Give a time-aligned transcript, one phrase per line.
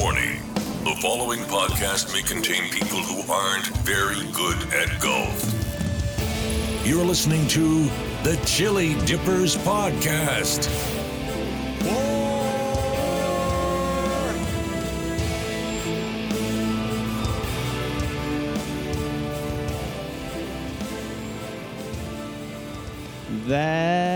[0.00, 0.40] Warning
[0.84, 5.52] the following podcast may contain people who aren't very good at golf.
[6.82, 7.84] You're listening to
[8.22, 10.70] the Chilli Dippers Podcast.
[23.46, 24.11] That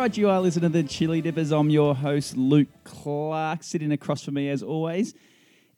[0.00, 0.16] right.
[0.16, 1.52] You are listening to the Chilli Dippers.
[1.52, 3.62] I'm your host, Luke Clark.
[3.62, 5.14] Sitting across from me, as always,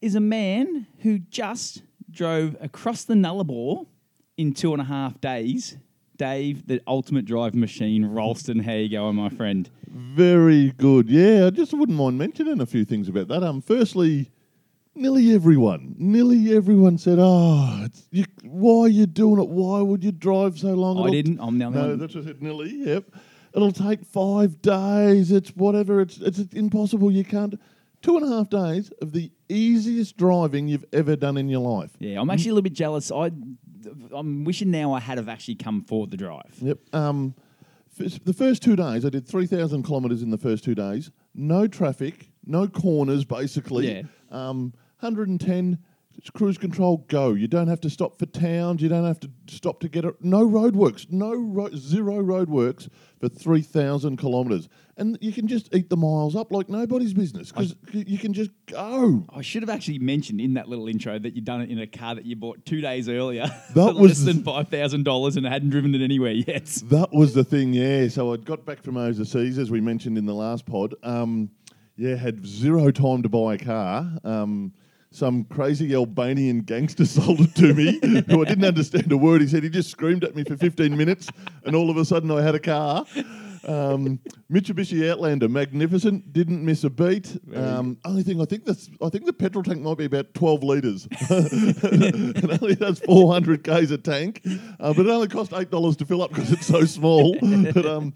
[0.01, 3.85] is a man who just drove across the Nullarbor
[4.37, 5.77] in two and a half days.
[6.17, 8.61] Dave, the ultimate drive machine, Ralston.
[8.61, 9.69] How you going, my friend?
[9.89, 11.09] Very good.
[11.09, 13.43] Yeah, I just wouldn't mind mentioning a few things about that.
[13.43, 14.31] Um, firstly,
[14.95, 19.49] nearly everyone, nearly everyone said, "Oh, it's, you, why are you doing it?
[19.49, 21.41] Why would you drive so long?" I It'll- didn't.
[21.41, 21.99] I'm the only No, one.
[21.99, 22.43] that's what I said.
[22.43, 22.71] Nearly.
[22.71, 23.05] Yep.
[23.55, 25.31] It'll take five days.
[25.31, 26.01] It's whatever.
[26.01, 27.11] It's it's impossible.
[27.11, 27.61] You can't.
[28.01, 31.91] Two and a half days of the easiest driving you've ever done in your life.
[32.01, 33.13] Yeah, I'm actually a little bit jealous.
[33.13, 33.31] I,
[34.13, 36.53] I'm wishing now I had have actually come for the drive.
[36.61, 36.79] Yep.
[36.93, 37.35] Um,
[38.01, 41.13] f- the first two days, I did 3,000 kilometres in the first two days.
[41.35, 43.93] No traffic, no corners, basically.
[43.93, 44.03] Yeah.
[44.33, 45.79] Um, 110,
[46.17, 47.33] it's cruise control, go.
[47.33, 48.81] You don't have to stop for towns.
[48.83, 50.15] You don't have to stop to get it.
[50.23, 52.89] No roadworks, no ro- zero roadworks
[53.21, 54.69] for 3,000 kilometres.
[54.97, 58.51] And you can just eat the miles up like nobody's business because you can just
[58.67, 59.25] go.
[59.35, 61.87] I should have actually mentioned in that little intro that you'd done it in a
[61.87, 65.37] car that you bought two days earlier That for was- less than five thousand dollars
[65.37, 66.83] and hadn't driven it anywhere yet.
[66.93, 68.09] That was the thing, yeah.
[68.09, 70.95] So I'd got back from overseas, as we mentioned in the last pod.
[71.03, 71.51] Um,
[71.97, 74.07] yeah, had zero time to buy a car.
[74.25, 74.73] Um,
[75.13, 79.47] some crazy Albanian gangster sold it to me, who I didn't understand a word he
[79.47, 79.63] said.
[79.63, 81.29] He just screamed at me for 15 minutes,
[81.65, 83.05] and all of a sudden I had a car.
[83.65, 84.19] Um,
[84.51, 87.39] Mitsubishi Outlander, magnificent, didn't miss a beat.
[87.55, 90.65] Um, only thing I think that's I think the petrol tank might be about 12
[90.65, 91.07] litres.
[91.11, 94.43] it only does 400 k's a tank,
[94.81, 97.37] uh, but it only cost eight dollars to fill up because it's so small.
[97.73, 98.15] but um,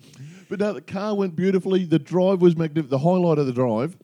[0.48, 1.84] but no, the car went beautifully.
[1.84, 2.90] The drive was magnificent.
[2.90, 3.96] The highlight of the drive,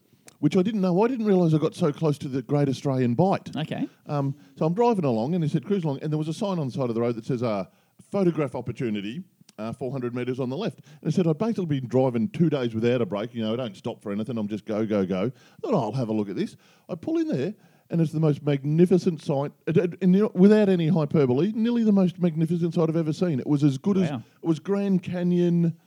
[0.43, 3.13] which I didn't know, I didn't realise I got so close to the Great Australian
[3.13, 3.55] Bight.
[3.55, 3.87] Okay.
[4.07, 6.59] Um, so I'm driving along, and he said cruise along, and there was a sign
[6.59, 7.63] on the side of the road that says uh,
[8.11, 9.23] photograph opportunity.
[9.57, 10.79] Uh, 400 metres on the left.
[11.01, 13.33] And I said, I'd basically been driving two days without a break.
[13.35, 14.37] You know, I don't stop for anything.
[14.37, 15.25] I'm just go, go, go.
[15.31, 16.57] I thought, oh, I'll have a look at this.
[16.89, 17.53] I pull in there,
[17.89, 19.51] and it's the most magnificent sight.
[19.67, 23.13] It, it- and, you know, without any hyperbole, nearly the most magnificent sight I've ever
[23.13, 23.39] seen.
[23.39, 24.09] It was as good as
[24.41, 25.77] it was Grand Canyon,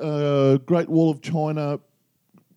[0.00, 1.80] uh, Great Wall of China,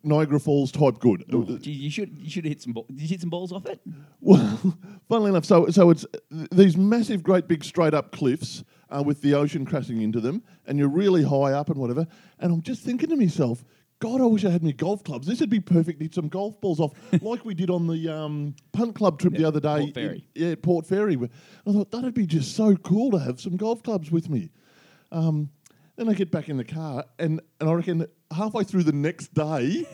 [0.02, 1.24] Niagara Falls type good.
[1.62, 2.72] Gee, you should you should hit some.
[2.72, 3.80] Ball- Did you hit some balls off it?
[4.20, 4.76] well,
[5.08, 6.06] funnily enough, so so it's
[6.52, 10.78] these massive, great, big, straight up cliffs uh, with the ocean crashing into them, and
[10.78, 12.06] you're really high up and whatever.
[12.38, 13.62] And I'm just thinking to myself,
[13.98, 15.26] God, I wish I had my golf clubs.
[15.26, 15.98] This would be perfect.
[15.98, 19.34] to Hit some golf balls off, like we did on the um, punt club trip
[19.34, 19.80] the other day.
[19.82, 20.26] Port Fairy.
[20.34, 21.18] in- yeah, Port Fairy.
[21.66, 24.50] I thought that'd be just so cool to have some golf clubs with me.
[25.12, 25.50] Um,
[25.96, 29.34] then I get back in the car, and, and I reckon halfway through the next
[29.34, 29.86] day,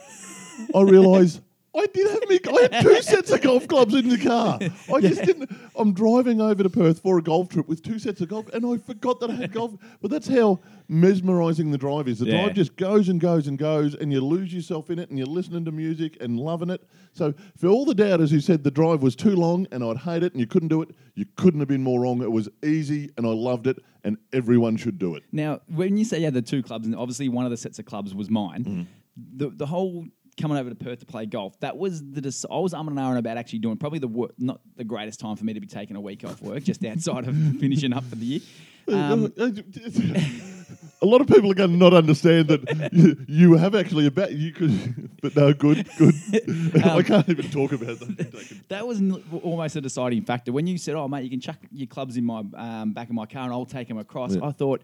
[0.75, 1.41] I realise
[1.77, 2.39] I did have me.
[2.49, 4.59] I had two sets of golf clubs in the car.
[4.95, 5.51] I just didn't.
[5.77, 8.65] I'm driving over to Perth for a golf trip with two sets of golf, and
[8.65, 9.75] I forgot that I had golf.
[10.01, 12.21] But that's how mesmerising the drive is.
[12.21, 12.43] The Yeah.
[12.45, 15.27] drive just goes and goes and goes, and you lose yourself in it, and you're
[15.27, 16.83] listening to music and loving it.
[17.13, 20.23] So for all the doubters who said the drive was too long and I'd hate
[20.23, 22.23] it and you couldn't do it, you couldn't have been more wrong.
[22.23, 25.25] It was easy, and I loved it, and everyone should do it.
[25.33, 27.79] Now, when you say you had the two clubs, and obviously one of the sets
[27.79, 28.87] of clubs was mine, Mm.
[29.37, 30.07] the the whole
[30.41, 32.99] coming over to Perth to play golf, that was the dec- I was umming and
[32.99, 35.67] ahhing about actually doing probably the wor- not the greatest time for me to be
[35.67, 38.41] taking a week off work, just outside of finishing up for the year.
[38.89, 39.33] Um,
[41.03, 44.11] a lot of people are going to not understand that you, you have actually a
[44.11, 44.33] bet.
[44.33, 46.15] You could, but no, good, good.
[46.85, 48.61] I can't even talk about that.
[48.69, 50.53] that was n- almost a deciding factor.
[50.53, 53.15] When you said, "Oh, mate, you can chuck your clubs in my um, back of
[53.15, 54.45] my car and I'll take them across," Yeah.
[54.45, 54.83] I thought.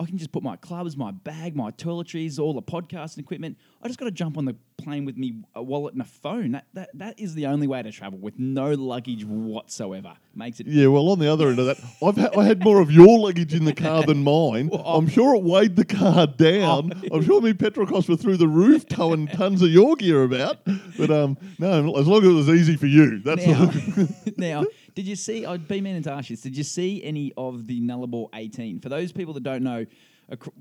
[0.00, 3.58] I can just put my clubs, my bag, my toiletries, all the podcasting equipment.
[3.82, 6.52] I just got to jump on the plane with me, a wallet and a phone.
[6.52, 10.14] That, that that is the only way to travel with no luggage whatsoever.
[10.36, 12.80] Makes it Yeah, well, on the other end of that, I've ha- I had more
[12.80, 14.68] of your luggage in the car than mine.
[14.78, 16.92] Well, I'm sure it weighed the car down.
[17.12, 20.58] I'm sure me petrol costs were through the roof, towing tons of your gear about.
[20.96, 23.70] But um, no, as long as it was easy for you, that's now,
[24.36, 24.64] now,
[24.94, 25.46] did you see?
[25.46, 26.42] I'd be meaning to ask you this.
[26.42, 28.80] Did you see any of the Nullarbor 18?
[28.80, 29.86] For those people that don't know,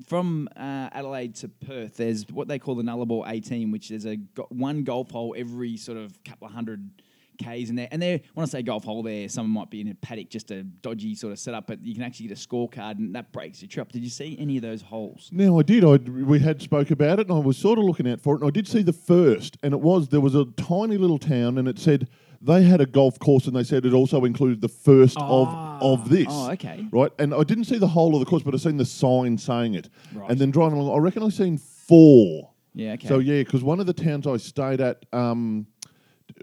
[0.07, 4.15] from uh, Adelaide to Perth, there's what they call the Nullarbor 18, which is a
[4.15, 6.89] go- one golf hole every sort of couple of hundred
[7.37, 7.87] K's in there.
[7.91, 10.51] And they're, when I say golf hole there, someone might be in a paddock, just
[10.51, 13.61] a dodgy sort of setup, but you can actually get a scorecard and that breaks
[13.61, 13.91] your trip.
[13.91, 15.29] Did you see any of those holes?
[15.31, 15.83] No, I did.
[15.83, 18.41] I we had spoke about it, and I was sort of looking out for it.
[18.41, 21.57] And I did see the first, and it was there was a tiny little town,
[21.57, 22.07] and it said
[22.41, 25.47] they had a golf course, and they said it also included the first of
[25.81, 26.27] of this.
[26.29, 26.87] Oh, okay.
[26.91, 29.37] Right, and I didn't see the whole of the course, but I seen the sign
[29.37, 29.89] saying it.
[30.13, 30.29] Right.
[30.29, 32.51] And then driving along, I reckon I seen four.
[32.73, 33.07] Yeah, okay.
[33.07, 35.05] So yeah, because one of the towns I stayed at.
[35.13, 35.67] Um,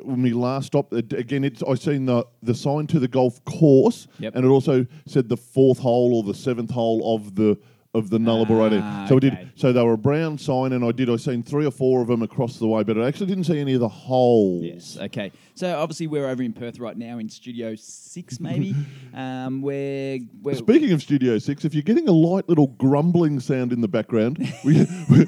[0.02, 3.44] when we last stopped, uh, again, it's I seen the the sign to the golf
[3.44, 4.34] course, Yep.
[4.34, 7.58] and it also said the fourth hole or the seventh hole of the
[7.94, 9.30] of the Nullarbor Ah, So I okay.
[9.30, 9.52] did.
[9.56, 11.08] So they were a brown sign, and I did.
[11.08, 13.58] I seen three or four of them across the way, but I actually didn't see
[13.60, 14.64] any of the holes.
[14.64, 14.98] Yes.
[15.00, 15.30] Okay.
[15.54, 18.74] So obviously we're over in Perth right now in Studio Six, maybe.
[19.14, 23.72] um, where where Speaking of Studio Six, if you're getting a light little grumbling sound
[23.72, 24.78] in the background, we,
[25.10, 25.24] we,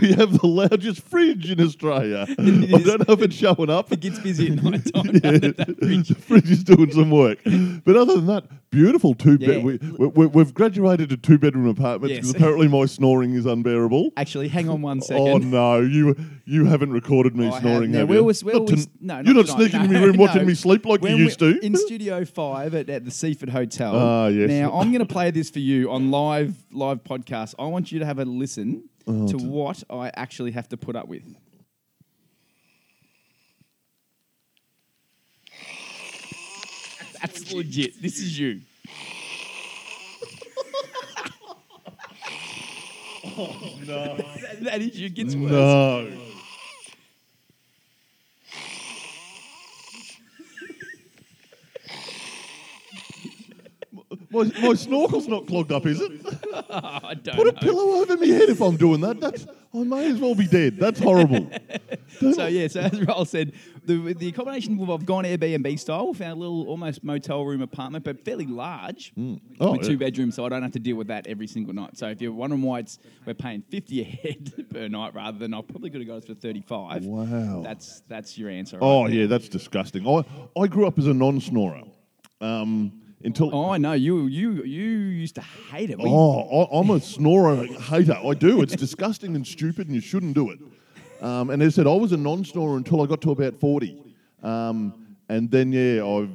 [0.00, 2.26] we have the largest fridge in Australia.
[2.30, 3.92] I don't know if it's showing up.
[3.92, 5.12] it gets busy at night time.
[5.12, 6.08] that fridge.
[6.08, 7.38] the fridge is doing some work.
[7.84, 9.46] But other than that, beautiful two Yeah.
[9.60, 9.64] bed.
[9.64, 9.76] We,
[10.08, 12.20] we, we've graduated to two bedroom apartments Yes.
[12.26, 14.10] because apparently my snoring is unbearable.
[14.16, 15.28] Actually, hang on one second.
[15.28, 17.60] Oh no, you you haven't recorded me I have.
[17.62, 18.24] snoring, Now, have we you?
[18.24, 20.00] was- we Not to- no, you're not not sneaking in tonight.
[20.00, 20.48] my room watching no.
[20.48, 21.58] me sleep like When you we- used to.
[21.64, 23.92] In Studio Five at, at the Seaford Hotel.
[23.94, 24.48] Ah, yes.
[24.50, 27.54] Now I'm going to play this for you on live live podcast.
[27.58, 30.96] I want you to have a listen Oh, to what I actually have to put
[30.96, 31.24] up with.
[37.20, 38.00] That's legit.
[38.02, 38.60] This is you.
[43.36, 44.16] No.
[44.16, 45.08] That- that is you.
[45.10, 45.50] Gets worse.
[45.50, 46.10] No.
[54.30, 56.10] My, my snorkel's not clogged up, is it?
[56.70, 57.58] I don't Put a know.
[57.60, 59.20] pillow over my head if I'm doing that.
[59.20, 60.76] That's I may as well be dead.
[60.78, 61.50] That's horrible.
[62.20, 63.52] So yeah, so as Raul said,
[63.86, 66.08] the the accommodation we've gone Airbnb style.
[66.08, 69.12] We found a little almost motel room apartment, but fairly large,
[69.60, 69.88] Oh, with yeah.
[69.88, 71.96] two bedrooms, so I don't have to deal with that every single night.
[71.96, 75.54] So if you're wondering why it's we're paying fifty a head per night rather than
[75.54, 77.04] I probably could have got it for thirty five.
[77.04, 77.62] Wow.
[77.62, 78.78] That's that's your answer.
[78.80, 80.06] Oh right yeah, that's disgusting.
[80.06, 80.24] I
[80.58, 81.82] I grew up as a non-snorer.
[82.40, 85.98] Um, until Oh, I know you you you used to hate it.
[85.98, 88.18] We- Oh, I, I'm a snorer hater.
[88.22, 88.60] I do.
[88.60, 90.58] It's disgusting and stupid, and you shouldn't do it.
[91.20, 94.02] Um, and as I said, I was a non-snorer until I got to about forty,
[94.42, 94.92] um,
[95.28, 96.30] and then yeah, I've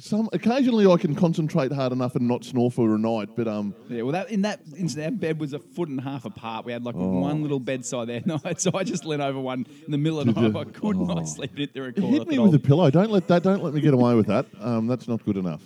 [0.00, 3.74] some occasionally I can concentrate hard enough and not snore for a night, but um,
[3.90, 4.60] Yeah, well, that in that
[4.98, 6.64] our bed was a foot and a half apart.
[6.64, 7.18] We had like Oh.
[7.20, 10.26] one little bedside there night, so I just leant over one in the middle of
[10.34, 10.56] the night.
[10.56, 11.04] I could Oh.
[11.04, 11.74] not sleep in it.
[11.74, 12.06] The recorder.
[12.08, 12.90] hit me with a pillow.
[12.90, 13.42] Don't let that.
[13.42, 14.46] Don't let me get away with that.
[14.58, 15.62] Um, that's not good enough.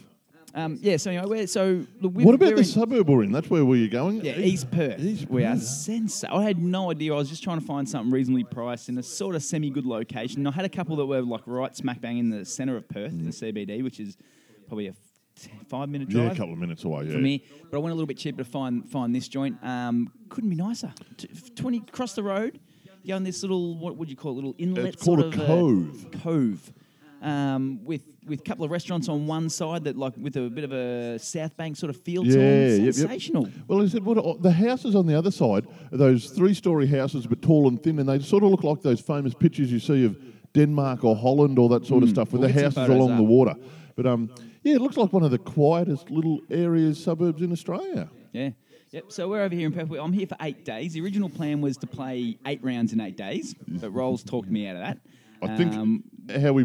[0.56, 3.22] Um, yeah, so anyway, we're, so look, we've, What about we're the in- suburb we're
[3.24, 3.30] in?
[3.30, 4.24] That's where were you going?
[4.24, 4.98] Yeah, East Perth.
[5.00, 6.24] East we are Perth.
[6.30, 7.12] I had no idea.
[7.12, 10.46] I was just trying to find something reasonably priced in a sort of semi-good location.
[10.46, 13.12] I had a couple that were like right smack bang in the centre of Perth,
[13.12, 14.16] the CBD, which is
[14.66, 14.94] probably a
[15.68, 16.22] five-minute drive.
[16.22, 16.36] Yeah, drive.
[16.36, 17.04] a couple of minutes away.
[17.04, 17.12] Yeah.
[17.12, 17.44] for me.
[17.70, 19.62] But I went a little bit cheaper to find find this joint.
[19.62, 20.90] Um, couldn't be nicer.
[21.54, 22.58] Twenty across the road,
[23.06, 24.36] go in this little what would you call it?
[24.36, 24.94] Little inlet.
[24.94, 26.06] It's called a uh, cove.
[26.22, 26.72] cove.
[27.20, 30.64] Um, with with a couple of restaurants on one side that like with a bit
[30.64, 32.70] of a South Bank sort of feel to Yeah, them.
[32.70, 32.94] yep, yep.
[32.94, 33.48] Sensational.
[33.68, 37.26] Well, I said, what are- the houses on the other side are those three-story houses,
[37.26, 40.04] but tall and thin, and they sort of look like those famous pictures you see
[40.04, 40.16] of
[40.54, 42.96] Denmark or Holland or that sort of stuff, with We'll the get some houses photos
[42.96, 43.16] along up.
[43.18, 43.54] the water.
[43.94, 44.30] But um,
[44.62, 48.08] yeah, it looks like one of the quietest little areas, suburbs in Australia.
[48.32, 48.50] Yeah.
[48.92, 49.04] Yep.
[49.08, 49.90] So we're over here in Perth.
[49.98, 50.92] I'm here for eight days.
[50.94, 54.66] The original plan was to play eight rounds in eight days, but Rolls talked me
[54.68, 54.98] out of that.
[55.42, 56.04] I think Um,
[56.40, 56.64] how we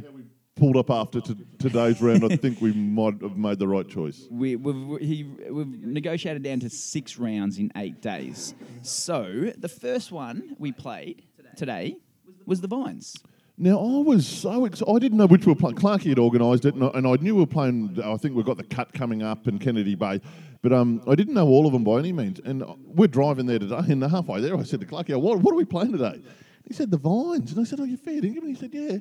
[0.61, 1.19] pulled up after
[1.57, 4.27] today's round, I think we might have made the right choice.
[4.29, 8.53] we, we've, he, we've negotiated down to six rounds in eight days.
[8.83, 11.23] So the first one we played
[11.55, 11.97] today
[12.45, 13.17] was the Vines.
[13.57, 14.93] Now I was so excited.
[14.93, 15.77] I didn't know which we were playing.
[15.77, 17.99] Clarkey had organised it, and I, and I knew we were playing.
[18.03, 20.21] I think we've got the cut coming up in Kennedy Bay,
[20.61, 22.39] but um, I didn't know all of them by any means.
[22.45, 25.57] And we're driving there today, and halfway there, I said to Clarkey, "What, what are
[25.57, 26.21] we playing today?"
[26.67, 28.97] He said the Vines, and I said, "Oh, you're fair dinkum." And he said, "Yeah,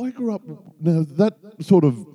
[0.00, 0.42] I grew up."
[0.80, 2.06] Now that sort of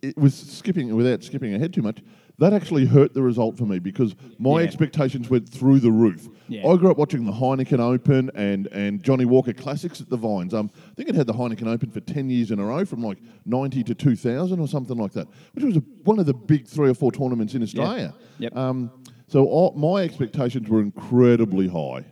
[0.00, 1.98] it was skipping without skipping ahead too much.
[2.38, 4.66] That actually hurt the result for me because my Yeah.
[4.68, 6.28] expectations went through the roof.
[6.46, 6.64] Yeah.
[6.68, 10.54] I grew up watching the Heineken Open and, and Johnnie Walker Classics at the Vines.
[10.54, 13.02] Um, I think it had the Heineken Open for 10 years in a row from
[13.02, 16.68] like 90 to 2000 or something like that, which was a, one of the big
[16.68, 18.14] three or four tournaments in Australia.
[18.38, 18.56] Yep.
[18.56, 18.92] Um,
[19.26, 22.04] so I, my expectations were incredibly high.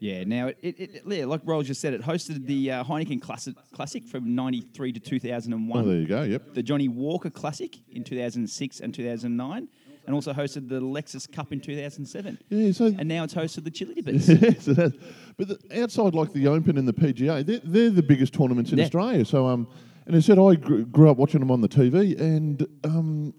[0.00, 3.20] Yeah, now it, it, it yeah, like Rolls just said, it hosted the uh, Heineken
[3.20, 5.78] Classic, Classic from '93 to 2001.
[5.84, 6.22] Oh, there you go.
[6.22, 6.54] Yep.
[6.54, 9.68] the Johnnie Walker Classic in 2006 and 2009,
[10.06, 12.38] and also hosted the Lexus Cup in 2007.
[12.48, 14.26] Yeah, so And now it's hosted the Chilli Dippers.
[14.28, 14.94] yes, it has.
[15.36, 18.78] But the, outside, like the Open and the PGA, they're, they're the biggest tournaments in
[18.78, 18.84] Yeah.
[18.84, 19.24] Australia.
[19.26, 19.68] So, um,
[20.06, 23.34] And I said I gr- grew up watching them on the TV, and um,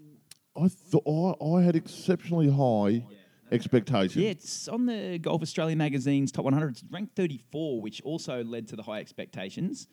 [0.56, 3.04] I thought I, I had exceptionally high
[3.52, 4.16] expectations.
[4.16, 6.70] Yeah, it's on the Golf Australia magazine's top 100.
[6.70, 9.88] It's ranked 34, which also led to the high expectations.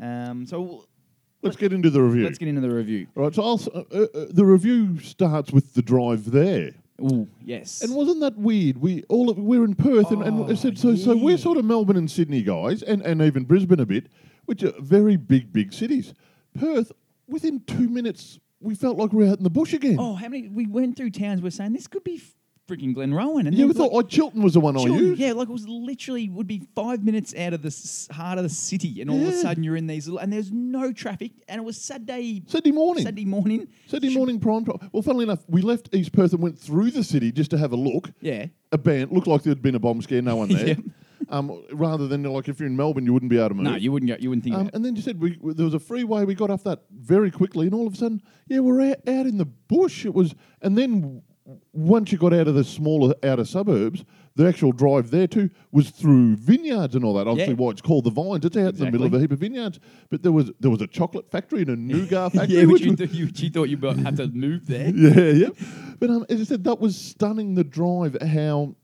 [0.00, 0.86] Um, so
[1.42, 2.24] Let's get into the review.
[2.24, 3.06] let's get into the review.
[3.14, 6.72] Right, so I'll, uh, uh, uh, the review starts with the drive there.
[7.00, 7.82] Ooh, yes.
[7.82, 8.78] And wasn't that weird?
[8.78, 10.96] We all we're in Perth, and, and I said so.
[10.96, 14.06] So we're sort of Melbourne and Sydney guys, and, and even Brisbane a bit,
[14.46, 16.14] which are very big, big cities.
[16.58, 16.90] Perth,
[17.28, 19.98] within two minutes, we felt like we were out in the bush again.
[20.00, 20.48] oh, how many?
[20.48, 21.42] We went through towns.
[21.42, 22.22] We're saying this could be
[22.66, 23.46] freaking Glenrowan.
[23.46, 25.20] and yeah, then we thought like, oh, Chiltern was the one I Chiltern, used.
[25.20, 28.44] yeah, like it was literally would be five minutes out of the s- heart of
[28.44, 29.42] the city, and all of a Yeah.
[29.42, 33.04] sudden you're in these little, and there's no traffic, and it was Saturday, Saturday morning.
[33.04, 33.68] Saturday morning.
[33.86, 34.78] Saturday morning prime time.
[34.92, 37.72] Well, funnily enough, we left East Perth and went through the city just to have
[37.72, 38.10] a look.
[38.20, 40.66] Yeah, A band looked like there'd been a bomb scare, no one there.
[40.76, 40.78] Yep.
[41.30, 43.64] um, rather than like if you're in Melbourne, you wouldn't be able to move.
[43.64, 45.64] no, you wouldn't go, you wouldn't think Um, of and then you said we, there
[45.64, 46.24] was a freeway.
[46.24, 49.26] We got off that very quickly, and all of a sudden, yeah, we're out, out
[49.26, 50.04] in the bush.
[50.04, 51.22] It was, and then
[51.72, 55.90] once you got out of the smaller outer suburbs, the actual drive there too was
[55.90, 57.26] through vineyards and all that.
[57.28, 57.58] Obviously, Yeah.
[57.60, 58.44] why it's called the vines.
[58.44, 59.78] It's out in the middle of a heap of vineyards.
[60.10, 62.56] But there was there was a chocolate factory and a nougat factory.
[62.58, 64.88] yeah, which which you, th- you, you thought you have to move there.
[64.94, 65.48] yeah, yeah.
[65.98, 67.54] But um, as I said, that was stunning.
[67.54, 68.74] The drive, how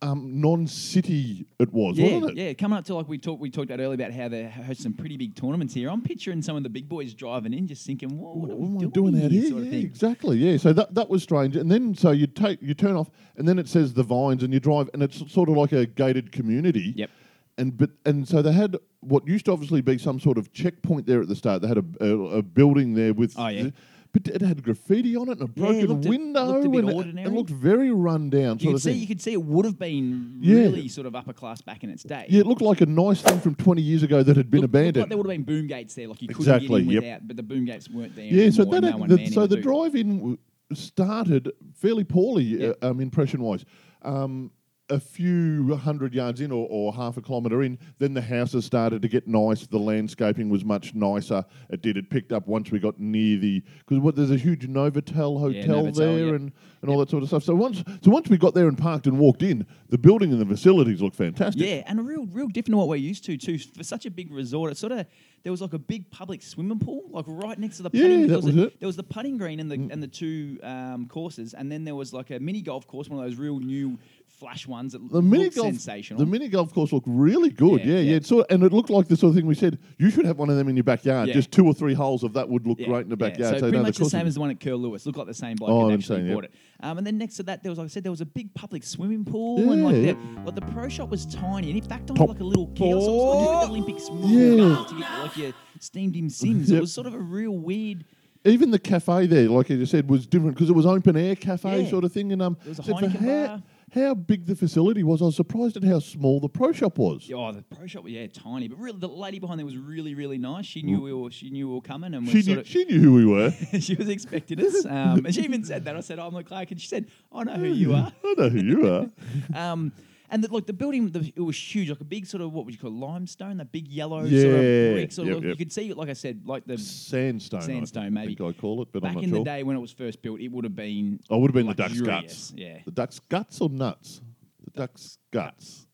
[0.00, 2.42] um, non-city it was, Yeah, wasn't it?
[2.42, 2.52] yeah.
[2.54, 4.92] Coming up to like we talked, we talked about earlier about how they host some
[4.92, 5.90] pretty big tournaments here.
[5.90, 8.60] I'm picturing some of the big boys driving in, just thinking, "Whoa, what, are we
[8.66, 9.48] What am I doing, doing out here?
[9.48, 9.82] Sort of yeah, thing.
[9.84, 10.36] exactly.
[10.38, 10.56] Yeah.
[10.56, 11.56] So that that was strange.
[11.56, 14.52] And then so you take you turn off, and then it says the vines, and
[14.52, 16.92] you drive, and it's sort of like a gated community.
[16.96, 17.10] Yep.
[17.58, 21.06] And but and so they had what used to obviously be some sort of checkpoint
[21.06, 21.62] there at the start.
[21.62, 23.34] They had a, a, a building there with.
[23.36, 23.70] Oh, yeah.
[24.12, 26.64] But it had graffiti on it and a broken a- window, looked
[27.06, 28.58] and it- it looked very run down.
[28.58, 30.60] You could see, you could see it would have been Yeah.
[30.60, 32.24] really sort of upper class back in its day.
[32.30, 34.70] yeah, it looked like a nice thing from 20 years ago that had been looked
[34.74, 34.96] abandoned.
[35.02, 37.02] Like there would have been boom gates there, like you couldn't Exactly, get in yep.
[37.02, 38.24] without, but the boom gates weren't there.
[38.24, 40.38] Yeah, so anymore, that no the, so the drive-in
[40.72, 42.72] started fairly poorly, Yeah.
[42.82, 43.64] uh, um, impression-wise.
[44.02, 44.50] Um,
[44.90, 49.02] a few hundred yards in, or, or half a kilometre in, then the houses started
[49.02, 49.66] to get nice.
[49.66, 51.44] The landscaping was much nicer.
[51.70, 51.96] It did.
[51.96, 55.84] It picked up once we got near the because what there's a huge Novotel hotel
[55.84, 56.34] Novotel, there yep.
[56.36, 56.52] and,
[56.82, 57.44] and all that sort of stuff.
[57.44, 60.40] So once so once we got there and parked and walked in, the building and
[60.40, 61.62] the facilities looked fantastic.
[61.62, 63.58] Yeah, and a real, real different to what we're used to too.
[63.58, 65.06] For such a big resort, it sort of
[65.44, 68.20] there was like a big public swimming pool, like right next to the Yeah, putting.
[68.22, 68.76] that there was, was a- it.
[68.76, 68.78] Mm.
[68.80, 71.94] There was the putting green and the and the two um, courses, and then there
[71.94, 73.98] was like a mini golf course, one of those real new
[74.38, 76.18] flash ones that The mini golf, sensational.
[76.20, 77.80] the mini golf course looked really good.
[77.80, 78.12] Yeah, Yeah, yeah.
[78.14, 78.20] yeah.
[78.20, 79.78] Sort and it looked like the sort of thing we said.
[79.98, 81.28] You should have one of them in your backyard.
[81.28, 81.34] Yeah.
[81.34, 83.58] Just two or three holes of that would look great in the backyard.
[83.58, 85.04] So, no, pretty much the course same as the one at Curl Lewis.
[85.06, 86.34] Looked like the same bloke Oh, I'm saying, yep.
[86.34, 86.54] bought it.
[86.80, 88.54] Um, and then next to that, there was like I said, there was a big
[88.54, 92.10] public swimming pool, and like the, like the pro shop was tiny, and it backed
[92.10, 94.84] on Top like a little kiosk, so it was like an Olympics Yeah.
[94.88, 96.70] to get like your steamed in sims.
[96.70, 98.04] It was sort of a real weird.
[98.44, 101.82] Even the cafe there, like you said, was different because it was open air cafe
[101.82, 101.90] Yeah.
[101.90, 102.32] sort of thing.
[102.32, 103.62] And um, There was a Heineken how, bar.
[103.94, 107.30] How big the facility was, I was surprised at how small the pro shop was.
[107.34, 110.38] Oh, the pro shop, yeah, tiny, but really, the lady behind there was really, really
[110.38, 110.66] nice.
[110.66, 112.84] She knew we were, she knew we were coming, and She sort knew, of, she
[112.84, 113.50] knew who we were.
[113.80, 114.84] she was expecting us.
[114.84, 115.96] Um, and she even said that.
[115.96, 118.48] I said, "I'm like Clark," and she said, "I know who you are." I know
[118.48, 119.10] who you are.
[119.54, 119.92] Um,
[120.30, 122.64] and the, like the building, the, it was huge, like a big sort of what
[122.64, 125.12] would you call it, limestone, that big yellow sort Yeah, of brick.
[125.12, 125.50] Sort yep, of, yep.
[125.50, 127.62] You could see, like I said, like the Sandstone.
[127.62, 128.32] Sandstone, think, maybe.
[128.32, 129.38] I think I call it, but I'm back not in sure.
[129.38, 131.20] the day when it was first built, it would have been.
[131.30, 132.52] I would have been the duck's luxurious, guts.
[132.56, 134.20] Yeah, The duck's guts or nuts?
[134.64, 135.86] The duck's guts.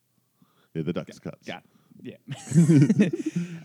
[0.75, 1.47] Yeah, the duck's guts.
[1.47, 1.63] gut,
[2.03, 2.17] yeah.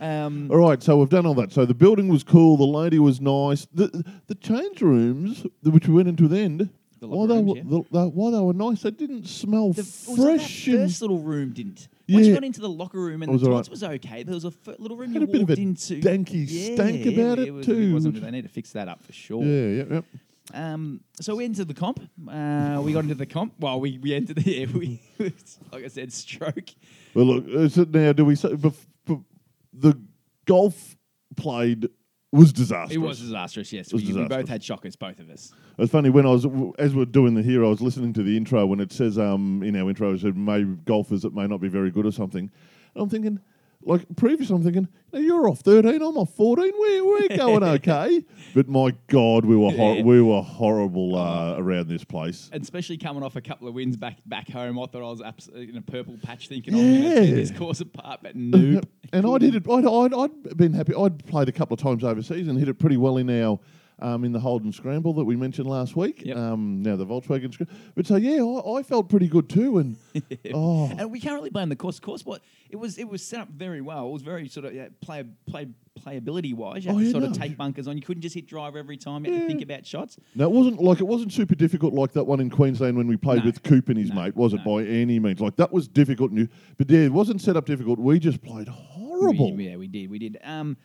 [0.00, 1.52] um, All right, so we've done all that.
[1.52, 2.56] So the building was cool.
[2.56, 3.66] The lady was nice.
[3.74, 7.70] The the change rooms, th- which we went into then, The while they, were, rooms,
[7.90, 10.66] the, the, while they were nice, they didn't smell the, it fresh.
[10.66, 11.88] that first little room didn't.
[12.08, 12.28] Once Yeah.
[12.28, 13.68] you got into the locker room and It was the right.
[13.70, 15.98] was okay, there was a f- little room Had you a bit of a into.
[16.00, 19.42] danky stank about it was, too, wasn't- they need to fix that up for sure.
[19.42, 20.00] yeah, yeah,
[20.52, 20.72] yeah.
[20.72, 22.00] Um, so we entered the comp.
[22.28, 23.54] Uh, we got into the comp.
[23.60, 25.00] Well, we, we entered the yeah, we
[25.72, 26.70] like I said, stroke.
[27.14, 28.12] Well, look, is it now?
[28.12, 28.74] Do we say bef-
[29.08, 29.24] bef-
[29.72, 29.98] the
[30.46, 30.96] golf
[31.36, 31.88] played
[32.32, 32.94] was disastrous?
[32.94, 33.72] It was disastrous.
[33.72, 35.52] Yes, was we, we both had shockers, both of us.
[35.78, 36.46] It's funny when I was
[36.78, 39.62] as we're doing the here, I was listening to the intro when it says um
[39.62, 42.50] in our intro it said may golfers that may not be very good or something.
[42.94, 43.40] And I'm thinking,
[43.82, 46.70] like previously, I'm thinking, now you're off 13, I'm off 14.
[46.78, 48.22] We're we're going okay,
[48.54, 50.02] but my God, we were hor- Yeah.
[50.02, 52.50] we were horrible uh, around this place.
[52.52, 55.22] And especially coming off a couple of wins back back home, I thought I was
[55.22, 57.34] abs- in a purple patch, thinking, "I'm going to tear Yeah.
[57.34, 58.86] this course apart." But nope.
[59.12, 59.68] And I did it.
[59.68, 60.94] I'd, I'd, I'd been happy.
[60.94, 63.58] I'd played a couple of times overseas and hit it pretty well in our
[64.00, 66.22] um, in the Holden Scramble that we mentioned last week.
[66.24, 66.36] Yep.
[66.36, 67.74] Um, now the Volkswagen Scramble.
[67.94, 69.78] But so yeah, I, I felt pretty good too.
[69.78, 69.96] And
[70.54, 72.00] oh, And we can't really blame the course.
[72.00, 74.08] Course, what it was, it was set up very well.
[74.08, 75.68] It was very sort of yeah, play, play,
[76.00, 76.84] playability wise.
[76.84, 77.96] You had Oh, to yeah, sort of take bunkers on.
[77.96, 79.24] You couldn't just hit driver every time.
[79.26, 80.16] You had to think about shots.
[80.34, 83.16] no, it wasn't like it wasn't super difficult like that one in Queensland when we
[83.16, 83.46] played No.
[83.46, 85.40] with Coop and his No, mate, was it by any means?
[85.40, 87.98] Like that was difficult, and you, but yeah, it wasn't set up difficult.
[87.98, 89.54] We just played horrible.
[89.54, 90.10] We, yeah, we did.
[90.10, 90.38] We did.
[90.42, 90.76] Um,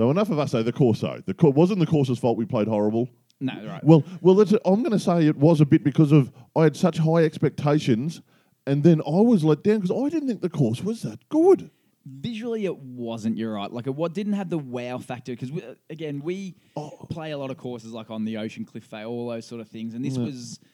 [0.00, 1.22] So enough of us say the Corso.
[1.26, 3.10] The cour- wasn't the course's fault we played horrible.
[3.38, 3.84] no, right.
[3.84, 6.74] Well, well, that's I'm going to say it was a bit because of I had
[6.74, 8.22] such high expectations,
[8.66, 11.70] and then I was let down because I didn't think the course was that good.
[12.06, 15.50] visually it wasn't you're right like it what didn't have the wow factor because
[15.90, 16.88] again we Oh.
[17.10, 19.68] play a lot of courses like on the ocean cliff Bay, all those sort of
[19.68, 20.24] things and this mm.
[20.24, 20.68] was m-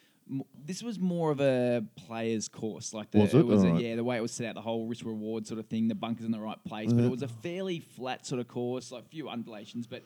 [0.65, 3.47] this was more of a player's course like the, Was it?
[3.47, 3.83] was a, Alright.
[3.83, 5.95] yeah the way it was set out the whole risk reward sort of thing the
[5.95, 9.05] bunkers in the right place but it was a fairly flat sort of course like
[9.05, 10.03] a few undulations but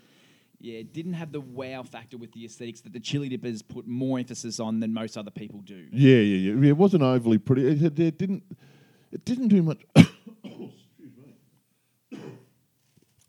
[0.63, 3.87] yeah, it didn't have the wow factor with the aesthetics that the Chilli Dippers put
[3.87, 5.87] more emphasis on than most other people do.
[5.91, 6.69] Yeah, yeah, yeah.
[6.69, 7.67] It wasn't overly pretty.
[7.67, 8.43] It, it, it didn't.
[9.11, 9.81] It didn't do much.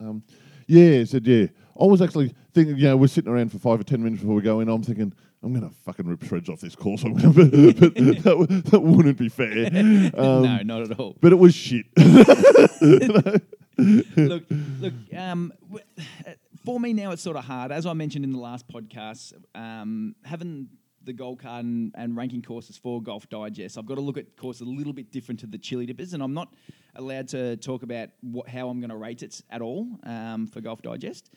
[0.02, 0.24] um,
[0.68, 1.48] yeah, so yeah.
[1.80, 4.36] I was actually thinking, you know, we're sitting around for five or ten minutes before
[4.36, 4.68] we go in.
[4.68, 7.04] I'm thinking, I'm going to fucking rip shreds off this course.
[7.06, 9.70] I'm gonna, but that, w- that wouldn't be fair.
[10.14, 11.16] Um, no, not at all.
[11.22, 11.86] But it was shit.
[13.78, 14.44] look,
[14.80, 14.94] look.
[15.16, 15.86] Um, w-
[16.64, 17.72] for me now, it's sort of hard.
[17.72, 20.70] As I mentioned in the last podcast, um, having
[21.04, 24.38] the gold card and, and ranking courses for Golf Digest, I've got to look at
[24.38, 26.54] courses a little bit different to the Chilli Dippers, and I'm not
[26.96, 30.62] allowed to talk about what, how I'm going to rate it at all um, for
[30.62, 31.32] Golf Digest.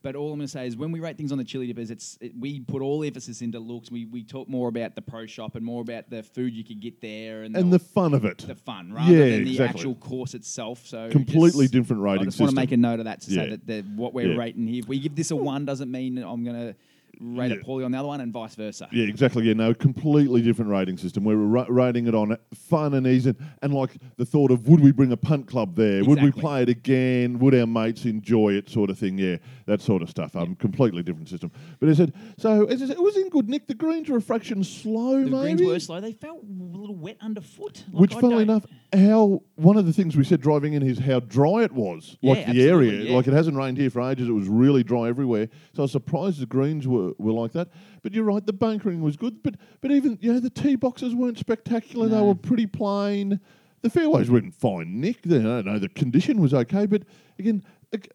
[0.00, 1.90] But all I'm going to say is when we rate things on the Chilli Dippers,
[1.90, 3.90] it's it, we put all emphasis into looks.
[3.90, 6.80] We, we talk more about the pro shop and more about the food you could
[6.80, 8.38] get there and, and the fun of it.
[8.38, 9.80] the fun rather Yeah, than the exactly.
[9.80, 10.86] actual course itself.
[10.86, 13.30] So Completely just- different rating I just want to make a note of that to
[13.30, 13.56] say Yeah.
[13.66, 14.38] that what we're Yeah.
[14.38, 14.78] rating here.
[14.80, 16.76] If we give this a one, doesn't mean that I'm going to
[17.20, 17.56] rate Yeah.
[17.58, 18.88] it poorly on the other one, and vice versa.
[18.92, 19.44] Yeah, exactly.
[19.44, 21.24] Yeah, no, completely different rating system.
[21.24, 24.68] We were ra- rating it on fun and ease, and, and like the thought of
[24.68, 26.00] would we bring a punt club there?
[26.04, 26.40] Would we Exactly.
[26.40, 27.38] play it again?
[27.38, 28.68] Would our mates enjoy it?
[28.68, 29.18] Sort of thing.
[29.18, 30.36] Yeah, that sort of stuff.
[30.36, 31.50] Um, completely different system.
[31.80, 33.66] But I said, so as I said, it was in good nick.
[33.66, 35.56] The greens were a fraction slow, The maybe.
[35.56, 36.00] greens were slow.
[36.00, 36.46] They felt a
[36.78, 37.84] little wet underfoot.
[37.92, 40.82] Like, Which, I funnily don't- enough, how one of the things we said driving in
[40.82, 42.16] is how dry it was.
[42.20, 43.16] Yeah, like the absolutely, area, yeah.
[43.16, 44.28] like it hasn't rained here for ages.
[44.28, 45.48] It was really dry everywhere.
[45.74, 47.68] So I was surprised the greens were, were like that.
[48.02, 49.42] But you're right, the bunkering was good.
[49.42, 52.08] But but even you know the tee boxes weren't spectacular.
[52.08, 53.40] They were pretty plain.
[53.82, 55.18] The fairways were in fine nick.
[55.24, 55.78] I don't know.
[55.78, 57.02] The condition was okay, but
[57.38, 57.62] again.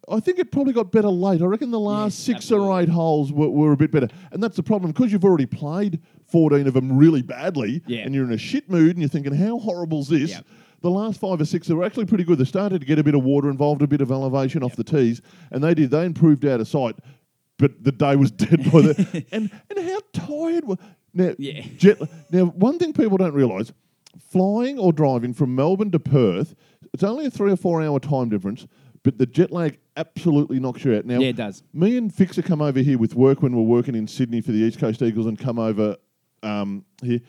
[0.08, 1.42] I think it probably got better late.
[1.42, 4.08] I reckon the last Yes, six or eight holes were, were a bit better.
[4.32, 8.02] And that's the problem because you've already played 14 of them really badly Yeah.
[8.02, 10.30] and you're in a shit mood and you're thinking, how horrible's this?
[10.30, 10.46] Yep.
[10.82, 12.38] The last five or six, they were actually pretty good.
[12.38, 14.84] They started to get a bit of water involved, a bit of elevation off the
[14.84, 15.90] tees, and they did.
[15.90, 16.96] They improved out of sight,
[17.58, 19.26] but the day was dead by the.
[19.32, 20.78] and and how tired were
[21.14, 21.34] now?
[21.38, 21.62] Yeah.
[21.78, 22.00] Jet,
[22.32, 23.72] now, one thing people don't realise:
[24.20, 26.56] flying or driving from Melbourne to Perth,
[26.94, 28.68] it's only a three or four hour time difference,
[29.04, 31.06] but the jet lag absolutely knocks you out.
[31.06, 31.64] Now, Yeah, it does.
[31.74, 34.60] me and Fixer come over here with work when we're working in Sydney for the
[34.60, 35.98] East Coast Eagles and come over
[36.42, 37.20] um, here.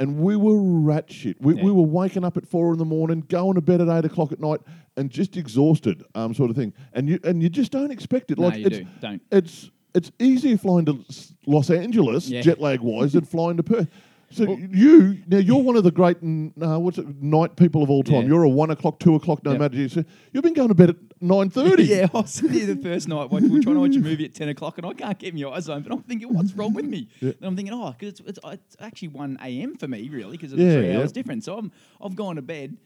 [0.00, 1.40] And we were rat shit.
[1.40, 4.04] We, we were waking up at four in the morning, going to bed at eight
[4.04, 4.60] o'clock at night,
[4.96, 6.72] and just exhausted, um, sort of thing.
[6.94, 8.38] And you and you just don't expect it.
[8.38, 8.86] No, like you it's, do.
[9.00, 9.22] Don't.
[9.30, 11.04] It's it's easier flying to
[11.46, 12.40] Los Angeles Yeah.
[12.42, 13.88] jet lag wise than flying to Perth.
[14.30, 17.90] So you now you're one of the great n- uh, what's it, night people of
[17.90, 18.22] all time.
[18.22, 18.28] Yeah.
[18.28, 19.60] You're a one o'clock, two o'clock, no Yep.
[19.60, 19.88] matter.
[19.88, 21.84] So you've been going to bed at nine thirty.
[21.94, 23.30] yeah, I was sitting here the first night.
[23.30, 25.48] watch- We're trying to watch a movie at 10 o'clock, and I can't keep my
[25.50, 25.92] eyes open.
[25.92, 27.06] I'm thinking, what's wrong with me?
[27.20, 29.76] And I'm thinking, oh, because it's, it's, it's actually 1 a.m.
[29.76, 30.98] for me, really, because it's Yeah, three yeah.
[30.98, 31.44] hours different.
[31.44, 31.70] So I'm,
[32.02, 32.76] I've gone to bed,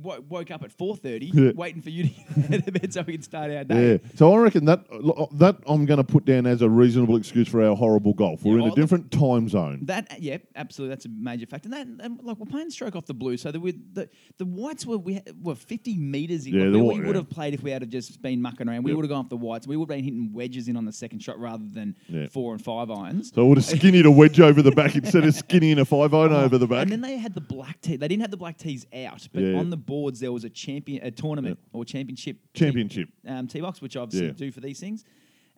[0.00, 1.52] wo- woke up at 4.30, Yeah.
[1.54, 2.08] waiting for you to
[2.48, 3.92] get out of bed so we can start our day.
[3.92, 3.98] Yeah.
[4.14, 4.84] So I reckon that
[5.32, 8.42] that I'm going to put down as a reasonable excuse for our horrible golf.
[8.44, 9.80] We're Yeah, in a oh, different time zone.
[9.82, 11.68] That yeah, absolutely, that's a major factor.
[11.68, 13.58] And that, and like we're playing stroke off the blue, so the
[13.92, 16.54] the the whites were we were fifty meters in.
[16.54, 18.82] Yeah, the we would have played if we had just been mucking around.
[18.84, 18.96] We Yep.
[18.96, 19.66] would have gone off the whites.
[19.66, 21.96] We would have been hitting wedges in on the second shot rather than
[22.30, 23.32] four and five irons.
[23.34, 26.12] So I would have skinnied a wedge over the back instead of skinnying a five
[26.14, 26.78] iron oh, over the back.
[26.78, 27.96] Oh, And then they had the black tee.
[27.96, 31.02] They didn't have the black tees out, but on the boards there was a champion,
[31.04, 33.08] a tournament or championship, tee- Championship.
[33.26, 34.32] um, tee box, which I obviously Yeah.
[34.34, 35.04] do for these things.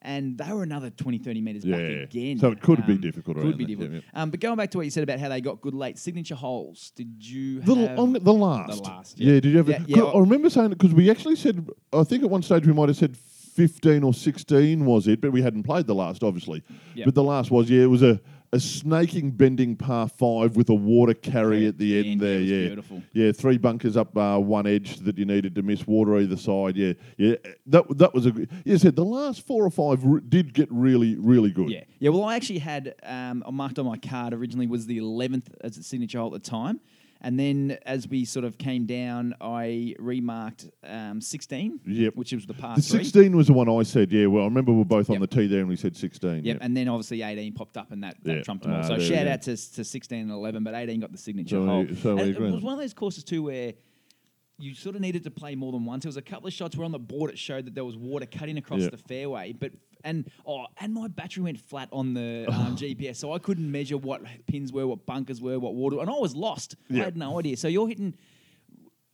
[0.00, 1.76] And they were another 20, 30 metres Yeah.
[1.76, 2.38] back again.
[2.38, 4.04] So it could be Um, difficult Could be that, yeah, difficult.
[4.14, 6.36] Um, but going back to what you said about how they got good late signature
[6.36, 8.76] holes, did you The, have on the last.
[8.76, 9.32] The last, yeah.
[9.34, 9.40] yeah.
[9.40, 9.72] did you ever?
[9.72, 12.64] Yeah, yeah, I remember saying it because we actually said, I think at one stage
[12.64, 16.22] we might have said 15 or 16 was it, but we hadn't played the last,
[16.22, 16.62] obviously.
[17.04, 18.20] But the last was, yeah, it was a,
[18.52, 22.38] a snaking, bending par five with a water carry Yeah, at the end end, there.
[22.40, 23.02] was Yeah, beautiful.
[23.12, 26.76] yeah, three bunkers up uh, one edge that you needed to miss water either side.
[26.76, 27.34] Yeah, yeah,
[27.66, 28.30] that that was a.
[28.32, 31.68] good- You said the last four or five r- did get really, really good.
[31.70, 32.10] Yeah, yeah.
[32.10, 35.76] Well, I actually had um, I marked on my card originally was the eleventh as
[35.76, 36.80] a signature hole at the time,
[37.20, 41.80] and then as we sort of came down, I remarked um, sixteen.
[41.86, 42.14] Yep.
[42.16, 42.98] which was the par The three.
[43.04, 44.26] 16 was the one I said, yeah.
[44.26, 46.44] Well, I remember we were both on the tee there and we said 16.
[46.44, 48.42] Yep, and then obviously 18 popped up and that, that Yeah.
[48.42, 48.80] trumped them all.
[48.84, 51.66] Ah, So shout out to, to 16 and 11, but 18 got the signature So
[51.66, 51.84] hole.
[51.84, 53.74] we- so we it was one of those courses too where
[54.60, 56.02] you sort of needed to play more than once.
[56.04, 57.96] There was a couple of shots where on the board it showed that there was
[57.96, 58.90] water cutting across Yeah.
[58.90, 59.72] the fairway, but
[60.04, 63.96] and oh, and my battery went flat on the um, GPS, so I couldn't measure
[63.96, 66.76] what pins were, what bunkers were, what water, and I was lost.
[66.88, 67.02] Yeah.
[67.02, 67.56] I had no idea.
[67.56, 68.14] So you're hitting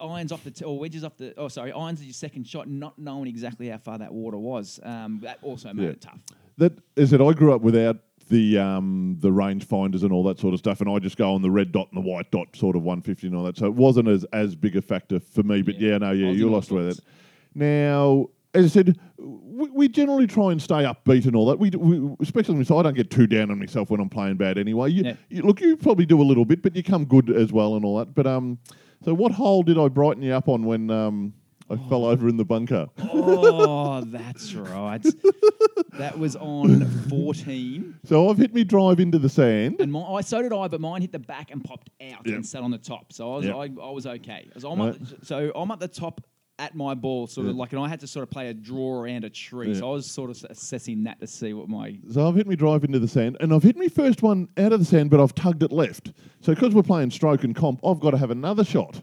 [0.00, 2.68] irons off the t- or wedges off the oh sorry irons at your second shot,
[2.68, 4.80] not knowing exactly how far that water was.
[4.82, 5.90] Um, that also made Yeah.
[5.90, 6.18] it tough.
[6.58, 7.20] That is it.
[7.20, 7.96] I grew up without
[8.28, 11.34] the um, the range finders and all that sort of stuff, and I just go
[11.34, 13.56] on the red dot and the white dot, sort of 150 and all that.
[13.56, 15.62] So it wasn't as as big a factor for me.
[15.62, 15.90] But Yeah.
[15.92, 17.00] yeah, no, yeah, you lost with it.
[17.54, 21.58] Now, as I said, we, we generally try and stay upbeat and all that.
[21.58, 24.58] We, we especially myself, I don't get too down on myself when I'm playing bad
[24.58, 24.90] anyway.
[24.90, 25.14] You, Yeah.
[25.28, 27.84] you, look, you probably do a little bit, but you come good as well and
[27.84, 28.14] all that.
[28.14, 28.58] But um,
[29.04, 31.34] so what hole did I brighten you up on when um
[31.70, 32.88] I fell over in the bunker?
[32.98, 35.02] Oh, that's right.
[35.94, 38.00] that was on 14.
[38.04, 39.76] So I've hit me drive into the sand.
[39.80, 42.34] And my, I, so did I, but mine hit the back and popped out Yep.
[42.34, 43.12] and sat on the top.
[43.12, 43.54] So I was, Yep.
[43.56, 44.48] I, I was okay.
[44.58, 44.90] So I'm, Right.
[44.94, 46.20] up, so I'm at the top
[46.58, 47.60] at my ball, sort of Yeah.
[47.60, 49.68] like, and I had to sort of play a draw around a tree.
[49.72, 49.80] Yeah.
[49.80, 51.96] So I was sort of assessing that to see what my.
[52.10, 54.72] So I've hit me drive into the sand, and I've hit me first one out
[54.72, 56.12] of the sand, but I've tugged it left.
[56.40, 59.00] So because we're playing stroke and comp, I've got to have another shot.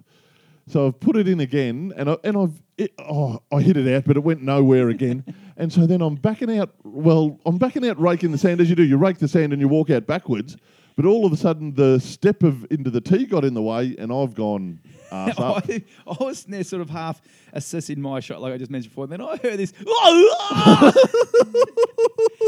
[0.68, 3.94] So I've put it in again, and I, and I've it, oh I hit it
[3.94, 5.26] out, but it went nowhere again.
[5.58, 6.74] and so then I'm backing out.
[6.84, 8.84] Well, I'm backing out, raking the sand as you do.
[8.84, 10.56] You rake the sand and you walk out backwards.
[10.96, 13.96] But all of a sudden, the step of into the tee got in the way,
[13.98, 14.80] and I've gone
[15.12, 15.66] ass up.
[15.70, 17.22] I, I was there sort of half
[17.54, 19.04] assessing my shot, like I just mentioned before.
[19.06, 19.74] And then I heard this,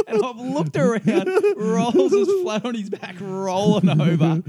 [0.07, 1.29] and I've looked around.
[1.57, 4.41] Rolls is flat on his back, rolling over.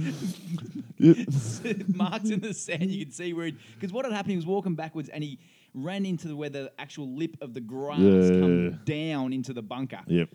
[1.95, 2.91] Marks in the sand.
[2.91, 5.39] You can see where he because what had happened, he was walking backwards and he
[5.75, 8.29] ran into the, where the actual lip of the grass Yeah.
[8.41, 10.01] come down into the bunker.
[10.07, 10.29] Yep.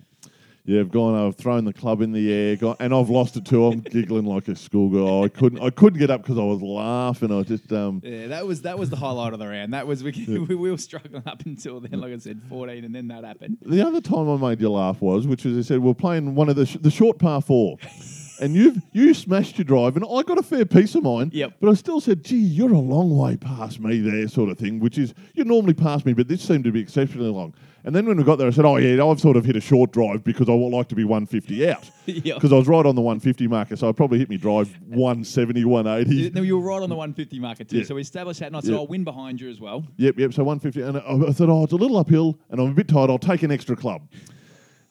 [0.65, 1.15] Yeah, I've gone.
[1.15, 3.65] I've thrown the club in the air, got, and I've lost it too.
[3.65, 5.23] I'm giggling like a schoolgirl.
[5.23, 5.61] I couldn't.
[5.61, 7.31] I couldn't get up because I was laughing.
[7.31, 8.01] I just um.
[8.03, 9.73] Yeah, that was that was the highlight of the round.
[9.73, 12.93] That was we, we, we were struggling up until then, like I said, fourteen, and
[12.93, 13.57] then that happened.
[13.61, 16.49] The other time I made you laugh was, which was I said we're playing one
[16.49, 17.77] of the sh- the short par four,
[18.41, 21.31] and you you smashed your drive, and I got a fair piece of mine.
[21.33, 21.53] Yep.
[21.61, 24.79] But I still said, "Gee, you're a long way past me there," sort of thing.
[24.79, 27.55] Which is you normally pass me, but this seemed to be exceptionally long.
[27.85, 29.61] And then when we got there, I said, "Oh yeah, I've sort of hit a
[29.61, 32.33] short drive because I would like to be 150 out." Yeah.
[32.33, 35.63] Because I was right on the 150 marker, so I probably hit me drive 170,
[35.63, 36.29] 180.
[36.33, 37.77] No, you were right on the 150 marker too.
[37.77, 37.83] Yeah.
[37.85, 38.77] So we established that, and I said, Yeah.
[38.77, 40.33] "I'll win behind you as well." Yep, yep.
[40.33, 42.87] So 150, and I, I thought, oh, it's a little uphill, and I'm a bit
[42.87, 43.09] tired.
[43.09, 44.01] I'll take an extra club.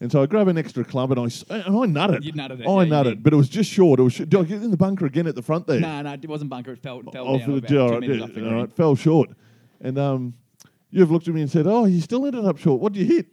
[0.01, 1.69] And so I grab an extra club, and I s- and I
[2.07, 2.23] nutted.
[2.23, 3.23] You nutted it, I yeah, you nutted, did.
[3.25, 3.99] but it was just short.
[3.99, 4.13] It was.
[4.13, 5.81] sh- Did I get in the bunker again at the front there?
[5.81, 6.71] No, no, it wasn't bunker.
[6.73, 8.61] It fell, fell Oh, down about yeah, two right, meters yeah, off the all green.
[8.61, 9.31] right, fell short.
[9.81, 10.35] And um,
[10.91, 12.81] you've looked at me and said, "Oh, you still ended up short.
[12.81, 13.27] What would you hit?"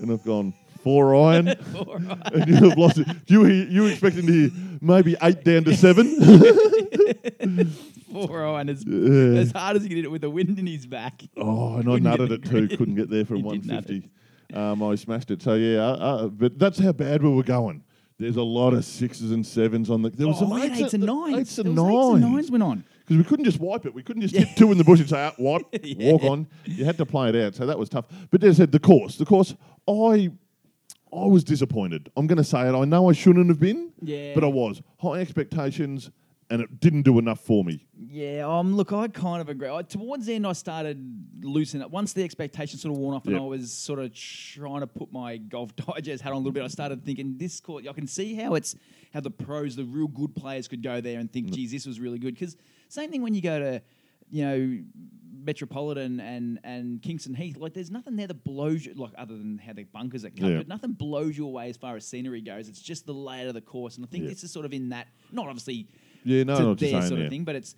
[0.00, 2.32] and I've gone four iron, All right.
[2.34, 3.08] and you've lost it.
[3.26, 6.06] You were you were expecting to hear maybe eight down to seven.
[8.12, 9.40] Four iron as, Yeah.
[9.40, 11.22] as hard as he did it with the wind in his back.
[11.36, 12.68] Oh, and I Couldn't get nutted it too.
[12.76, 13.52] Couldn't get there from You nut
[13.88, 14.10] 150.
[14.54, 15.42] Um, I smashed it.
[15.42, 17.82] So yeah, uh, uh, but that's how bad we were going.
[18.18, 20.10] There's a lot of sixes and sevens on the.
[20.10, 21.36] There was oh, some eights, eights and nines.
[21.36, 22.32] Eights and was eights and nines.
[22.32, 22.84] nines went on.
[23.06, 23.94] Because we couldn't just wipe it.
[23.94, 26.12] We couldn't just hit two in the bush and say, ah, wipe, Yeah.
[26.12, 26.48] walk on.
[26.64, 27.54] You had to play it out.
[27.54, 28.06] So that was tough.
[28.32, 29.16] But as I said, the course.
[29.16, 29.54] The course,
[29.88, 30.30] I
[31.12, 32.10] I was disappointed.
[32.16, 32.74] I'm going to say it.
[32.74, 34.34] I know I shouldn't have been, Yeah.
[34.34, 34.82] but I was.
[34.98, 36.10] High expectations,
[36.50, 37.86] and it didn't do enough for me.
[38.10, 39.68] Yeah, um, look, I kind of agree.
[39.70, 40.98] I, towards the end, I started
[41.42, 41.90] loosening up.
[41.92, 45.12] Once the expectations sort of worn off, and I was sort of trying to put
[45.12, 47.86] my golf digest hat on a little bit, I started thinking this court.
[47.88, 48.74] I can see how it's
[49.14, 52.00] how the pros, the real good players, could go there and think, geez, this was
[52.00, 52.34] really good.
[52.34, 52.56] Because
[52.88, 53.82] same thing when you go to,
[54.30, 54.78] you know,
[55.44, 57.56] Metropolitan and and Kingston Heath.
[57.56, 58.94] Like, there's nothing there that blows you.
[58.94, 60.56] Like, other than how the bunkers are cut, Yeah.
[60.58, 62.68] but nothing blows you away as far as scenery goes.
[62.68, 64.30] It's just the layout of the course, and I think Yeah.
[64.30, 65.06] this is sort of in that.
[65.32, 65.86] Not obviously
[66.24, 67.24] Yeah, no, to know their saying sort there.
[67.26, 67.44] of thing.
[67.44, 67.76] But it's,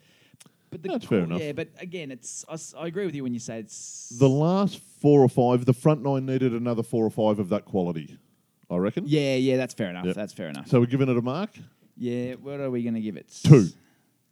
[0.71, 1.41] but the That's fair enough.
[1.41, 4.79] Yeah, but again, it's I, I agree with you when you say it's The last
[4.79, 8.17] four or five, the front nine needed another four or five of that quality,
[8.71, 9.05] I reckon.
[9.07, 9.57] yeah, yeah.
[9.59, 10.07] That's fair enough.
[10.07, 10.15] Yep.
[10.15, 10.69] That's fair enough.
[10.69, 11.51] So we're giving it a mark?
[11.99, 13.29] yeah, what are we going to give it?
[13.45, 13.69] Two.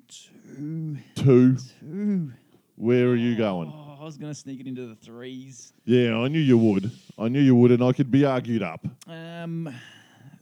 [0.09, 0.97] Two.
[1.14, 1.57] Two.
[1.81, 2.33] Two.
[2.77, 3.73] Where are you going?
[3.75, 5.73] Oh, I was going to sneak it into the threes.
[5.85, 6.90] Yeah, I knew you would.
[7.19, 8.87] I knew you would, and I could be argued up.
[9.09, 9.73] Um,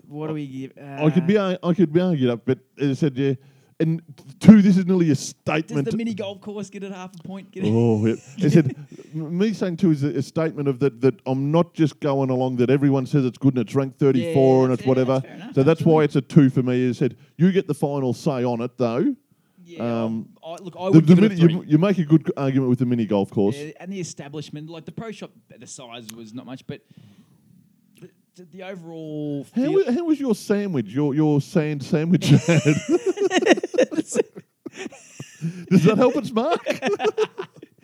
[0.09, 0.73] what do we give?
[0.79, 3.35] I could Uh, be I could be argued up, but as I said, yeah.
[3.81, 4.01] And
[4.39, 5.85] two, this is nearly a statement.
[5.87, 7.51] Does the mini golf course get it half a point?
[7.51, 7.71] Get it?
[7.73, 8.15] Oh, yeah.
[8.45, 8.77] I said,
[9.13, 12.57] me saying two is a, a statement of that that I'm not just going along
[12.57, 14.23] that everyone says it's good and it's ranked 34
[14.59, 15.23] Yeah, and it's fair, whatever.
[15.27, 16.83] enough, so that's why it's a two for me.
[16.83, 19.15] Is said you get the final say on it though.
[19.67, 21.53] Yeah, Um, I, look, I The, would the give it a mini, three.
[21.55, 23.57] you, you make a good argument with the mini golf course.
[23.57, 26.83] Yeah, and the establishment, like the pro shop, the size was not much, but
[28.01, 29.47] the, the, the overall.
[29.55, 30.87] How, feel- wa- how was your sandwich?
[30.89, 32.29] Your your sand sandwich?
[35.71, 36.61] Does that help its mark?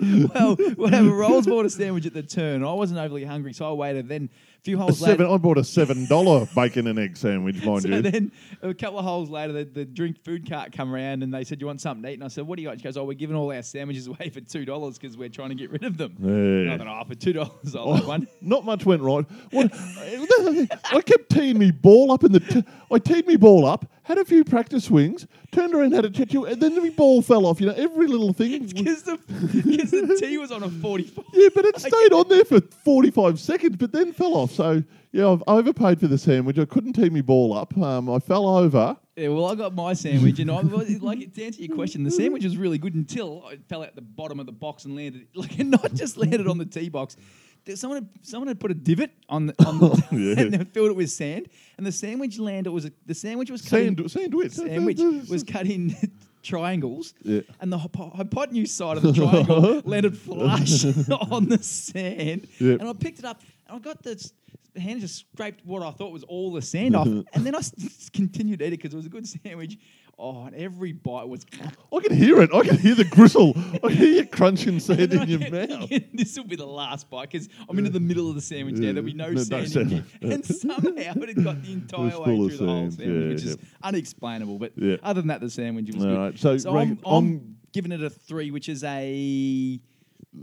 [0.34, 1.10] well, whatever.
[1.10, 2.64] Rolls bought a sandwich at the turn.
[2.64, 4.08] I wasn't overly hungry, so I waited.
[4.08, 4.30] Then
[4.62, 5.34] few A holes seven, later.
[5.34, 7.90] I bought a seven dollar bacon and egg sandwich, mind you.
[7.90, 8.02] So you.
[8.02, 11.44] then a couple of holes later, the, the drink food cart come around and they
[11.44, 12.96] said, "You want something to eat?" And I said, "What do you got?" She goes,
[12.96, 15.70] "Oh, we're giving all our sandwiches away for two dollars because we're trying to get
[15.70, 18.64] rid of them." And I thought, "Oh, for two dollars, I'll have oh, one." Not
[18.64, 19.24] much went right.
[19.50, 19.70] What,
[20.92, 22.40] I kept teeing me ball up in the.
[22.40, 26.10] T- I teed me ball up, had a few practice swings, turned around, had a
[26.10, 27.60] chat, to- and then the ball fell off.
[27.60, 28.66] You know, every little thing.
[28.66, 31.24] Because the, 'cause the tee was on a forty-five.
[31.32, 34.49] Yeah, but it stayed on there for 45 seconds, but then fell off.
[34.50, 34.82] So,
[35.12, 36.58] yeah, I've overpaid for the sandwich.
[36.58, 37.76] I couldn't tee me ball up.
[37.78, 38.96] Um, I fell over.
[39.16, 42.10] Yeah, well, I got my sandwich, and I well, like to answer your question, the
[42.10, 45.26] sandwich was really good until I fell out the bottom of the box and landed
[45.34, 47.16] like and not just landed on the tee box.
[47.64, 50.42] There- Someone had, someone had put a divot on the, on the Yeah.
[50.44, 53.60] and then filled it with sand, and the sandwich landed was a, the sandwich was
[53.62, 54.52] cut in- Sand, sandwich.
[54.52, 55.94] sandwich was cut in
[56.42, 57.40] triangles, Yeah.
[57.60, 60.84] and the hypo- hypotenuse side of the triangle landed flush
[61.30, 62.48] on the sand.
[62.58, 62.80] Yep.
[62.80, 64.30] And I picked it up, I got the
[64.76, 68.10] hand just scraped what I thought was all the sand off, and then I s-
[68.12, 69.78] continued to eat it because it was a good sandwich.
[70.22, 71.46] Oh, and every bite was.
[71.90, 72.50] I can hear it.
[72.52, 73.54] I can hear the gristle.
[73.56, 75.88] I can hear you crunching sand in your mouth.
[76.12, 78.88] this will be the last bite because I'm into the middle of the sandwich now.
[78.92, 79.92] There'll be no, No, no sand, sand.
[79.92, 80.32] in here.
[80.34, 80.88] And somehow
[81.22, 84.58] it got the entire way through of the whole sand, sandwich, yeah, which is unexplainable.
[84.58, 84.96] But Yeah.
[85.02, 86.18] other than that, the sandwich was All good.
[86.18, 89.80] right, so So rank- I'm, I'm I'm- giving it a three, which is a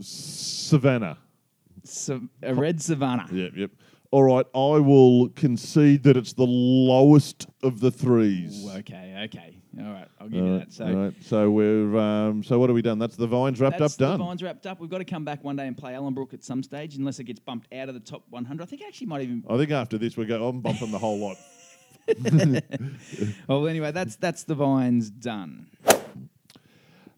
[0.02, 1.18] Savannah.
[2.44, 3.28] A red savannah.
[3.32, 3.72] Yep, yep.
[4.12, 8.64] All right, I will concede that it's the lowest of the threes.
[8.66, 10.72] Ooh, okay, okay, all right, I'll give you that.
[10.72, 11.14] So all right.
[11.22, 13.00] So we're um, so what have we done?
[13.00, 14.20] That's the vines wrapped that's up, done.
[14.20, 14.80] The vines wrapped up.
[14.80, 17.26] We've got to come back one day and play Ellenbrook at some stage, unless it
[17.26, 18.64] gets bumped out of the top 100.
[18.64, 19.44] I think it actually might even.
[19.50, 20.48] I think after this we go.
[20.48, 21.38] I'm bumping the whole lot.
[23.50, 25.68] Well, anyway, that's that's the vines done.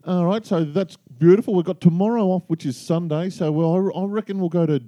[0.05, 1.53] All right, so that's beautiful.
[1.53, 3.29] We've got tomorrow off, which is Sunday.
[3.29, 4.81] So well, I, I reckon we'll go to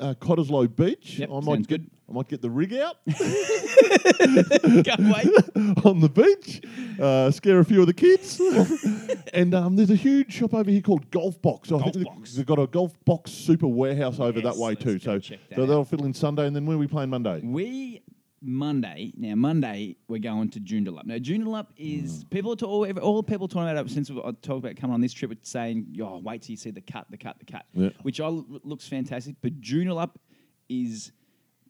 [0.00, 1.18] uh, Cottesloe Beach.
[1.18, 1.90] Yep, I might sounds get good.
[2.08, 2.98] I might get the rig out
[5.84, 6.62] on the beach,
[7.00, 8.40] uh, scare a few of the kids,
[9.34, 11.72] and um, there's a huge shop over here called Golf Box.
[11.72, 12.34] I Golf think Box.
[12.34, 15.00] They've got a Golf Box super warehouse over that way too.
[15.00, 17.40] So that so they'll fill in Sunday, and then when are we playing Monday?
[17.42, 18.02] We
[18.46, 21.04] Monday now Monday we're going to Joondalup.
[21.04, 22.28] Now Joondalup is hmm.
[22.28, 25.32] people are all, people talking about it since I talked about coming on this trip,
[25.32, 27.90] it's saying, "Oh, wait till you see the cut, the cut, the cut," Yeah.
[28.02, 29.36] which all looks fantastic.
[29.42, 30.12] But Joondalup
[30.68, 31.12] is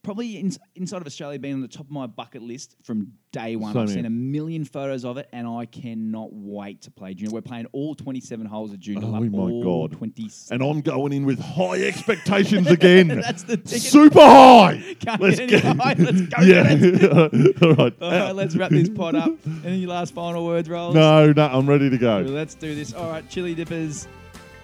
[0.06, 3.56] probably in, inside of Australia being on the top of my bucket list from day
[3.56, 3.72] one.
[3.72, 7.32] Same I've seen a million photos of it, and I cannot wait to play Joondalup.
[7.32, 9.34] We're playing all 27 holes at Joondalup.
[9.34, 9.98] Oh, my God.
[9.98, 10.54] 27.
[10.62, 13.08] And I'm going in with high expectations again.
[13.08, 13.82] That's the ticket.
[13.82, 14.96] Super high.
[15.00, 15.82] Can't Let's get any go.
[15.82, 15.94] higher.
[15.98, 16.36] Let's go.
[16.46, 17.62] Yeah.
[17.66, 17.94] All right.
[18.00, 19.32] All right, let's wrap this pod up.
[19.64, 20.94] Any last final words, Rolls?
[20.94, 22.20] No, no, I'm ready to go.
[22.20, 22.94] Let's do this.
[22.94, 24.06] All right, Chilli Dippers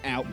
[0.05, 0.25] out.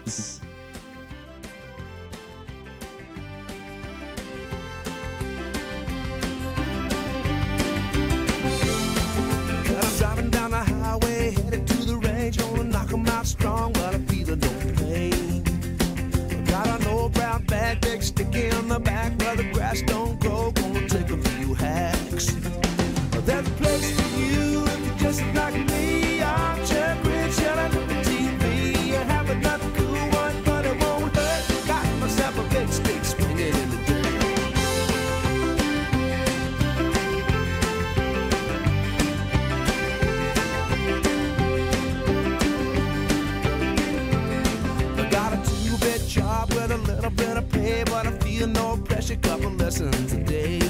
[13.20, 15.42] Out strong, but I'm feeling no pain.
[16.46, 20.50] Got an old brown bag, big sticky in the back where the grass don't grow.
[20.52, 22.26] Gonna take a few hacks.
[23.26, 25.89] There's a place for you if you're just like me.
[49.11, 49.40] No pressure.
[49.40, 50.61] Couple lessons a day.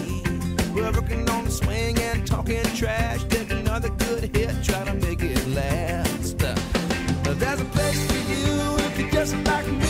[0.74, 3.24] We're working on the swing and talking trash.
[3.28, 6.38] Take another good hit, try to make it last.
[6.38, 9.89] There's a place for you if you're just like me.